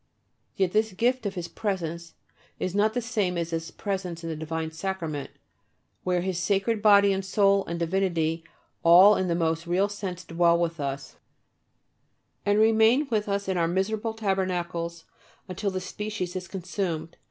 Yet 0.55 0.71
this 0.71 0.93
gift 0.93 1.27
of 1.27 1.35
His 1.35 1.47
presence 1.47 2.15
is 2.57 2.73
not 2.73 2.95
the 2.95 3.03
same 3.03 3.37
as 3.37 3.51
His 3.51 3.69
presence 3.69 4.23
in 4.23 4.31
the 4.31 4.35
divine 4.35 4.71
Sacrament, 4.71 5.29
where 6.03 6.21
His 6.21 6.39
Sacred 6.39 6.81
Body 6.81 7.13
and 7.13 7.23
Soul 7.23 7.63
and 7.67 7.77
Divinity 7.77 8.43
all 8.81 9.15
in 9.15 9.27
the 9.27 9.35
most 9.35 9.67
real 9.67 9.89
sense 9.89 10.25
dwell 10.25 10.57
with 10.57 10.79
us, 10.79 11.17
and 12.47 12.57
remain 12.57 13.09
with 13.11 13.29
us 13.29 13.47
in 13.47 13.57
our 13.57 13.67
miserable 13.67 14.15
tabernacles 14.15 15.05
until 15.47 15.69
the 15.69 15.79
species 15.79 16.35
is 16.35 16.47
consumed. 16.47 17.15